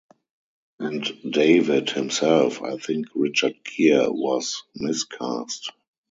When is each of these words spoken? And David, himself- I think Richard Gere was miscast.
And 0.79 1.05
David, 1.31 1.91
himself- 1.91 2.59
I 2.63 2.77
think 2.77 3.09
Richard 3.13 3.57
Gere 3.63 4.07
was 4.09 4.63
miscast. 4.75 5.71